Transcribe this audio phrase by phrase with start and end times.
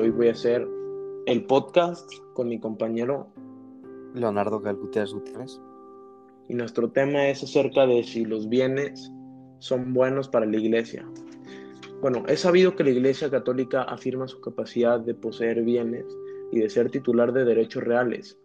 [0.00, 0.66] Hoy voy a hacer
[1.26, 3.28] el podcast con mi compañero
[4.14, 5.60] Leonardo Galgutiérrez Gutiérrez.
[6.48, 9.12] Y nuestro tema es acerca de si los bienes
[9.58, 11.06] son buenos para la iglesia.
[12.00, 16.06] Bueno, es sabido que la iglesia católica afirma su capacidad de poseer bienes
[16.50, 18.38] y de ser titular de derechos reales,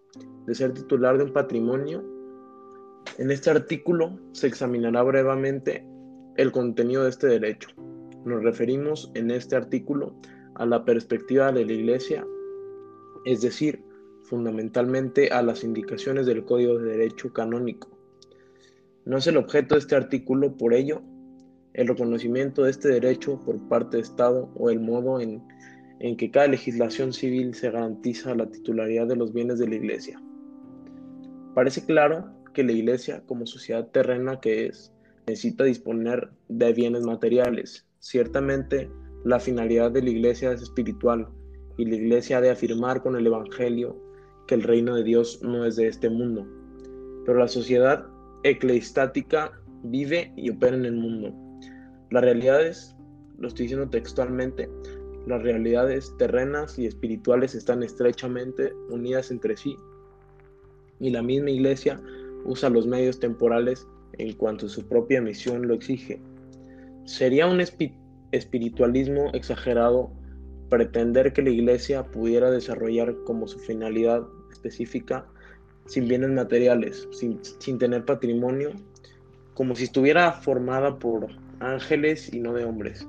[0.45, 2.03] de ser titular de un patrimonio.
[3.17, 5.87] En este artículo se examinará brevemente
[6.35, 7.69] el contenido de este derecho.
[8.25, 10.17] Nos referimos en este artículo
[10.55, 12.25] a la perspectiva de la Iglesia,
[13.25, 13.83] es decir,
[14.23, 17.89] fundamentalmente a las indicaciones del Código de Derecho Canónico.
[19.05, 21.01] No es el objeto de este artículo, por ello,
[21.73, 25.43] el reconocimiento de este derecho por parte del Estado o el modo en,
[25.99, 30.21] en que cada legislación civil se garantiza la titularidad de los bienes de la Iglesia.
[31.53, 34.93] Parece claro que la Iglesia, como sociedad terrena que es,
[35.27, 37.85] necesita disponer de bienes materiales.
[37.99, 38.89] Ciertamente,
[39.25, 41.27] la finalidad de la iglesia es espiritual
[41.77, 43.99] y la iglesia ha de afirmar con el Evangelio
[44.45, 46.47] que el reino de Dios no es de este mundo.
[47.25, 48.05] Pero la sociedad
[48.43, 51.33] eclesiástica vive y opera en el mundo.
[52.11, 52.95] Las realidades,
[53.39, 54.69] lo estoy diciendo textualmente,
[55.25, 59.75] las realidades terrenas y espirituales están estrechamente unidas entre sí
[60.99, 61.99] y la misma iglesia
[62.45, 63.87] usa los medios temporales
[64.19, 66.21] en cuanto su propia misión lo exige.
[67.05, 70.11] Sería un espíritu espiritualismo exagerado
[70.69, 75.25] pretender que la iglesia pudiera desarrollar como su finalidad específica
[75.85, 78.71] sin bienes materiales, sin, sin, tener patrimonio,
[79.53, 81.27] como si estuviera formada por
[81.59, 83.07] ángeles y no de hombres.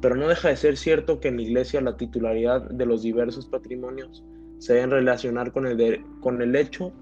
[0.00, 3.46] Pero no deja de ser cierto que en la iglesia la titularidad de los diversos
[3.46, 4.24] patrimonios
[4.58, 6.92] se deben relacionar con el, con el hecho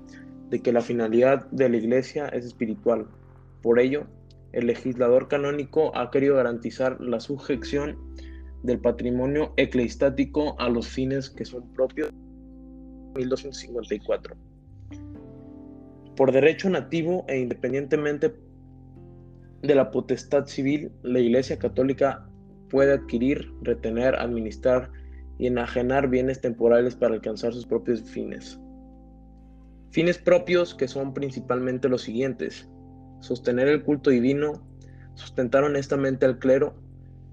[0.50, 3.06] de que la finalidad de la iglesia es espiritual.
[3.62, 4.06] Por ello,
[4.52, 7.98] el legislador canónico ha querido garantizar la sujeción
[8.62, 14.36] del patrimonio eclesiástico a los fines que son propios de 1254.
[16.16, 18.34] Por derecho nativo e independientemente
[19.62, 22.28] de la potestad civil, la Iglesia Católica
[22.70, 24.90] puede adquirir, retener, administrar
[25.38, 28.58] y enajenar bienes temporales para alcanzar sus propios fines.
[29.90, 32.68] Fines propios que son principalmente los siguientes
[33.20, 34.62] sostener el culto divino,
[35.14, 36.74] sustentar honestamente al clero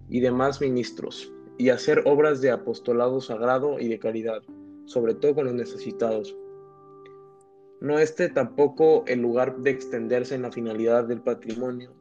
[0.09, 4.41] y demás ministros, y hacer obras de apostolado sagrado y de caridad,
[4.85, 6.35] sobre todo con los necesitados.
[7.81, 11.93] No este tampoco el lugar de extenderse en la finalidad del patrimonio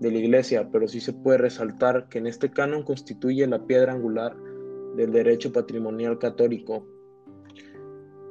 [0.00, 3.92] de la Iglesia, pero sí se puede resaltar que en este canon constituye la piedra
[3.92, 4.36] angular
[4.96, 6.86] del derecho patrimonial católico.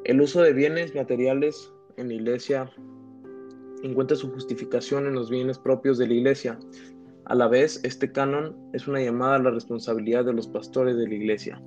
[0.04, 2.72] El uso de bienes materiales en la Iglesia
[3.84, 6.60] encuentra su justificación en los bienes propios de la Iglesia.
[7.26, 11.08] A la vez, este canon es una llamada a la responsabilidad de los pastores de
[11.08, 11.62] la Iglesia,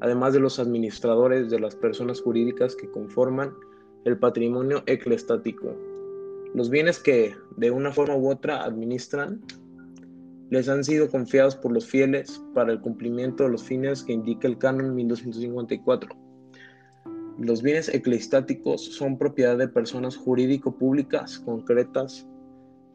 [0.00, 3.52] además de los administradores de las personas jurídicas que conforman
[4.04, 5.76] el patrimonio eclestático.
[6.54, 9.40] Los bienes que, de una forma u otra, administran
[10.50, 14.48] les han sido confiados por los fieles para el cumplimiento de los fines que indica
[14.48, 16.29] el canon 1254
[17.38, 22.26] los bienes eclesiásticos son propiedad de personas jurídico-públicas concretas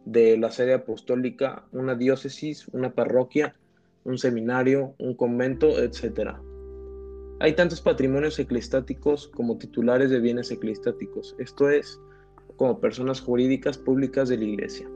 [0.05, 3.55] de la sede apostólica, una diócesis, una parroquia,
[4.03, 6.35] un seminario, un convento, etc.
[7.39, 11.99] Hay tantos patrimonios eclesiásticos como titulares de bienes eclesiásticos, esto es,
[12.55, 14.87] como personas jurídicas públicas de la Iglesia.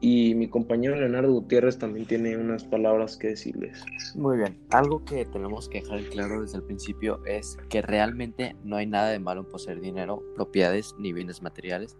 [0.00, 3.84] Y mi compañero Leonardo Gutiérrez también tiene unas palabras que decirles.
[4.14, 8.76] Muy bien, algo que tenemos que dejar claro desde el principio es que realmente no
[8.76, 11.96] hay nada de malo en poseer dinero, propiedades ni bienes materiales,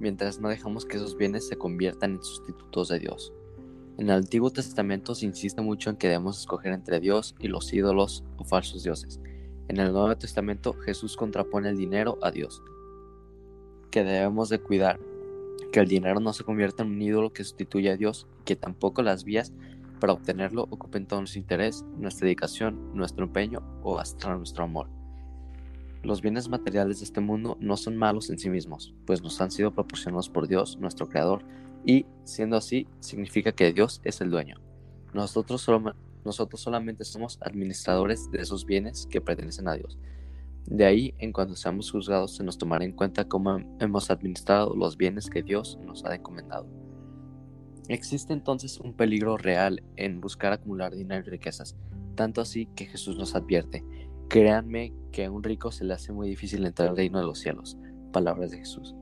[0.00, 3.34] mientras no dejamos que esos bienes se conviertan en sustitutos de Dios.
[3.98, 7.72] En el Antiguo Testamento se insiste mucho en que debemos escoger entre Dios y los
[7.72, 9.20] ídolos o falsos dioses.
[9.68, 12.62] En el Nuevo Testamento Jesús contrapone el dinero a Dios,
[13.90, 14.98] que debemos de cuidar
[15.74, 19.02] que el dinero no se convierta en un ídolo que sustituya a Dios, que tampoco
[19.02, 19.52] las vías
[19.98, 24.88] para obtenerlo ocupen todo nuestro interés, nuestra dedicación, nuestro empeño o hasta nuestro amor.
[26.04, 29.50] Los bienes materiales de este mundo no son malos en sí mismos, pues nos han
[29.50, 31.44] sido proporcionados por Dios, nuestro Creador,
[31.84, 34.60] y siendo así, significa que Dios es el dueño.
[35.12, 35.68] Nosotros,
[36.24, 39.98] nosotros solamente somos administradores de esos bienes que pertenecen a Dios.
[40.66, 44.96] De ahí, en cuanto seamos juzgados, se nos tomará en cuenta cómo hemos administrado los
[44.96, 46.66] bienes que Dios nos ha encomendado.
[47.88, 51.76] Existe entonces un peligro real en buscar acumular dinero y riquezas,
[52.14, 53.84] tanto así que Jesús nos advierte,
[54.28, 57.40] créanme que a un rico se le hace muy difícil entrar al reino de los
[57.40, 57.76] cielos.
[58.10, 58.94] Palabras de Jesús.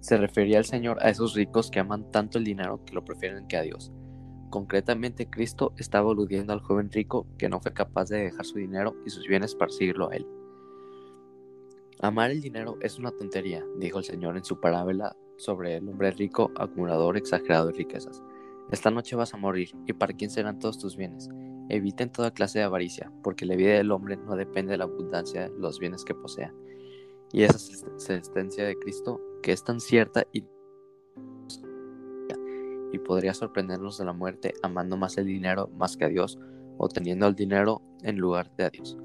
[0.00, 3.46] Se refería el Señor a esos ricos que aman tanto el dinero que lo prefieren
[3.46, 3.92] que a Dios.
[4.50, 8.94] Concretamente, Cristo estaba aludiendo al joven rico que no fue capaz de dejar su dinero
[9.06, 10.26] y sus bienes para seguirlo a él.
[12.02, 16.10] Amar el dinero es una tontería, dijo el Señor en su parábola sobre el hombre
[16.12, 18.22] rico, acumulador exagerado de riquezas.
[18.70, 21.28] Esta noche vas a morir, ¿y para quién serán todos tus bienes?
[21.68, 25.50] Eviten toda clase de avaricia, porque la vida del hombre no depende de la abundancia
[25.50, 26.54] de los bienes que posea.
[27.32, 27.58] Y esa
[27.98, 30.46] sentencia de Cristo, que es tan cierta y,
[32.92, 36.38] y podría sorprendernos de la muerte amando más el dinero más que a Dios,
[36.78, 38.96] o teniendo el dinero en lugar de a Dios.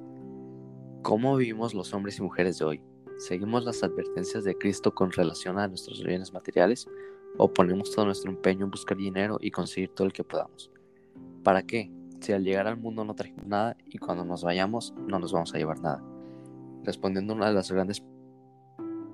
[1.06, 2.81] ¿Cómo vivimos los hombres y mujeres de hoy?
[3.19, 6.88] ¿Seguimos las advertencias de Cristo con relación a nuestros bienes materiales?
[7.38, 10.72] ¿O ponemos todo nuestro empeño en buscar dinero y conseguir todo el que podamos?
[11.44, 11.92] ¿Para qué?
[12.22, 15.54] si al llegar al mundo no trajimos nada y cuando nos vayamos no nos vamos
[15.54, 16.04] a llevar nada.
[16.84, 18.04] Respondiendo a una de las grandes...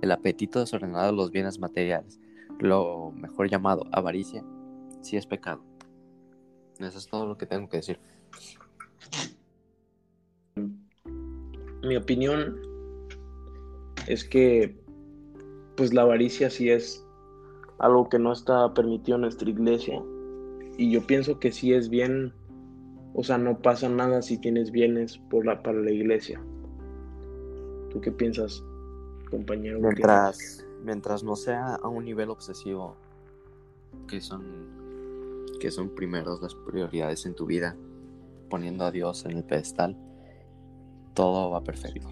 [0.01, 2.21] El apetito desordenado de los bienes materiales,
[2.57, 4.45] lo mejor llamado avaricia,
[5.01, 5.61] sí es pecado.
[6.79, 7.99] Eso es todo lo que tengo que decir.
[11.83, 12.59] Mi opinión
[14.07, 14.75] es que
[15.75, 17.05] pues la avaricia sí es
[17.79, 20.01] algo que no está permitido en nuestra iglesia
[20.77, 22.33] y yo pienso que sí es bien
[23.13, 26.41] o sea, no pasa nada si tienes bienes por la, para la iglesia.
[27.89, 28.63] ¿Tú qué piensas,
[29.29, 29.79] compañero?
[29.81, 32.95] Mientras, mientras no sea a un nivel obsesivo,
[34.07, 34.45] que son,
[35.59, 37.75] que son primeros las prioridades en tu vida,
[38.49, 39.97] poniendo a Dios en el pedestal,
[41.13, 42.07] todo va perfecto.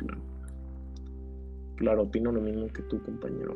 [1.75, 2.03] claro.
[2.03, 3.55] opino lo mismo que tú, compañero.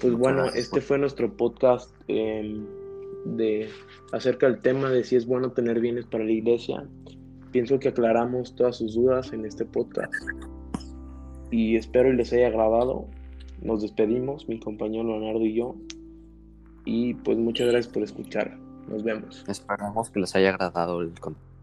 [0.00, 1.90] Pues bueno, este fue nuestro podcast.
[2.08, 2.66] Em,
[3.24, 3.68] de
[4.12, 6.84] acerca del tema de si es bueno tener bienes para la iglesia.
[7.50, 10.12] Pienso que aclaramos todas sus dudas en este podcast
[11.50, 13.06] y espero les haya agradado.
[13.62, 15.76] Nos despedimos, mi compañero Leonardo y yo.
[16.84, 18.58] Y pues muchas gracias por escuchar.
[18.88, 19.44] Nos vemos.
[19.48, 21.53] Esperamos que les haya agradado el contenido.